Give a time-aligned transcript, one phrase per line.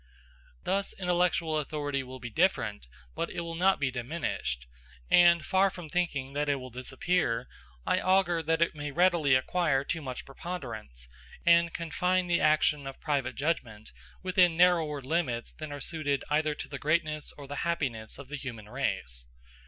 [0.63, 4.65] Thus intellectual authority will be different, but it will not be diminished;
[5.11, 7.47] and far from thinking that it will disappear,
[7.85, 11.07] I augur that it may readily acquire too much preponderance,
[11.45, 13.91] and confine the action of private judgment
[14.23, 18.37] within narrower limits than are suited either to the greatness or the happiness of the
[18.37, 19.27] human race.